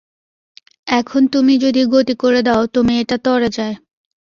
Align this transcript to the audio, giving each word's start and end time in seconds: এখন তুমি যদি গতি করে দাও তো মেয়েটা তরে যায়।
এখন 0.91 1.21
তুমি 1.27 1.53
যদি 1.57 1.81
গতি 1.85 2.13
করে 2.15 2.41
দাও 2.41 2.63
তো 2.67 2.79
মেয়েটা 2.83 3.17
তরে 3.17 3.49
যায়। 3.49 3.75